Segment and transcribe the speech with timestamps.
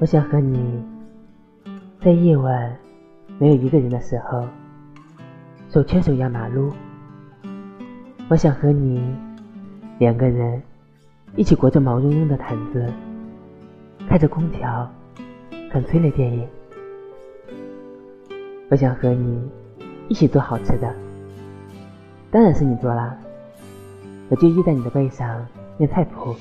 [0.00, 0.82] 我想和你
[2.02, 2.74] 在夜晚
[3.38, 4.46] 没有一个人的时候，
[5.68, 6.72] 手牵手压马路。
[8.30, 9.14] 我想和你
[9.98, 10.62] 两个人
[11.36, 12.90] 一起裹着毛茸茸的毯子，
[14.08, 14.90] 开着空调
[15.70, 16.48] 看催泪电影。
[18.70, 19.50] 我想和你
[20.08, 20.94] 一起做好吃的，
[22.30, 23.14] 当然是你做啦。
[24.30, 25.46] 我就依在你的背上
[25.76, 26.34] 念菜谱，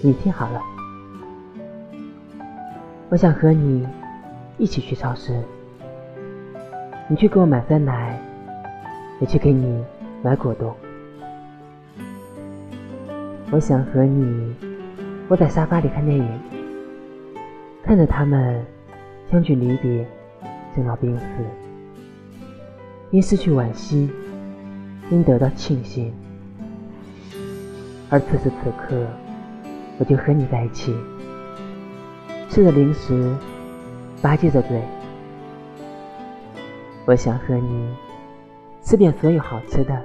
[0.00, 0.62] 你听好了。
[3.10, 3.86] 我想和你
[4.58, 5.40] 一起去超市，
[7.06, 8.18] 你去给我买酸奶，
[9.20, 9.84] 我去给你
[10.22, 10.74] 买果冻。
[13.50, 14.54] 我想和你
[15.28, 16.26] 窝在沙发里看电影，
[17.84, 18.64] 看着他们
[19.30, 20.04] 相聚离别，
[20.74, 21.24] 生老病死，
[23.10, 24.10] 因失去惋惜，
[25.10, 26.12] 因得到庆幸。
[28.10, 29.06] 而此时此刻，
[29.98, 30.92] 我就和你在一起，
[32.54, 33.34] 吃着零食，
[34.22, 34.80] 吧唧着嘴。
[37.04, 37.92] 我想和你
[38.80, 40.00] 吃遍所有好吃的，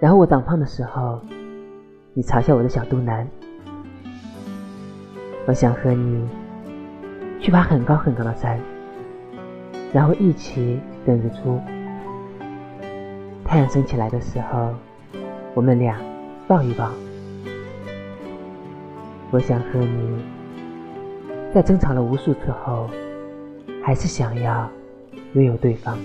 [0.00, 1.20] 然后我长胖的时候，
[2.14, 3.28] 你嘲笑我的小肚腩。
[5.44, 6.26] 我想和你
[7.42, 8.58] 去爬很高很高的山，
[9.92, 11.60] 然后一起等日出。
[13.44, 14.72] 太阳升起来的时候，
[15.52, 15.94] 我们俩。
[16.48, 16.90] 抱一抱，
[19.30, 20.18] 我想和你
[21.54, 22.88] 在争吵了无数次后，
[23.84, 24.70] 还是想要
[25.34, 25.98] 拥有对方。